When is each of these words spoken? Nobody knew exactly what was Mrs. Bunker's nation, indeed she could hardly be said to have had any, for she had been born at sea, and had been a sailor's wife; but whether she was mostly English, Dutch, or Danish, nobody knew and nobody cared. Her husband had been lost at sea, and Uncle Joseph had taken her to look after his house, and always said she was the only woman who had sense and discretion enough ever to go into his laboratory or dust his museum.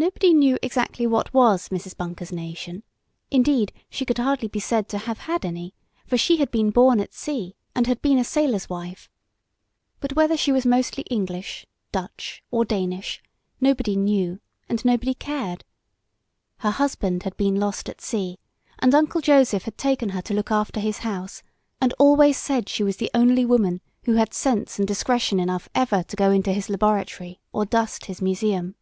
Nobody 0.00 0.32
knew 0.32 0.58
exactly 0.62 1.08
what 1.08 1.34
was 1.34 1.70
Mrs. 1.70 1.96
Bunker's 1.96 2.30
nation, 2.30 2.84
indeed 3.32 3.72
she 3.90 4.04
could 4.04 4.18
hardly 4.18 4.46
be 4.46 4.60
said 4.60 4.88
to 4.90 4.98
have 4.98 5.18
had 5.18 5.44
any, 5.44 5.74
for 6.06 6.16
she 6.16 6.36
had 6.36 6.52
been 6.52 6.70
born 6.70 7.00
at 7.00 7.12
sea, 7.12 7.56
and 7.74 7.88
had 7.88 8.00
been 8.00 8.16
a 8.16 8.22
sailor's 8.22 8.68
wife; 8.68 9.10
but 9.98 10.12
whether 10.12 10.36
she 10.36 10.52
was 10.52 10.64
mostly 10.64 11.02
English, 11.10 11.66
Dutch, 11.90 12.44
or 12.52 12.64
Danish, 12.64 13.20
nobody 13.60 13.96
knew 13.96 14.38
and 14.68 14.84
nobody 14.84 15.14
cared. 15.14 15.64
Her 16.58 16.70
husband 16.70 17.24
had 17.24 17.36
been 17.36 17.56
lost 17.58 17.88
at 17.88 18.00
sea, 18.00 18.38
and 18.78 18.94
Uncle 18.94 19.20
Joseph 19.20 19.64
had 19.64 19.76
taken 19.76 20.10
her 20.10 20.22
to 20.22 20.32
look 20.34 20.52
after 20.52 20.78
his 20.78 20.98
house, 20.98 21.42
and 21.80 21.92
always 21.98 22.36
said 22.36 22.68
she 22.68 22.84
was 22.84 22.98
the 22.98 23.10
only 23.14 23.44
woman 23.44 23.80
who 24.04 24.12
had 24.14 24.32
sense 24.32 24.78
and 24.78 24.86
discretion 24.86 25.40
enough 25.40 25.68
ever 25.74 26.04
to 26.04 26.14
go 26.14 26.30
into 26.30 26.52
his 26.52 26.68
laboratory 26.70 27.40
or 27.52 27.64
dust 27.66 28.04
his 28.04 28.22
museum. 28.22 28.76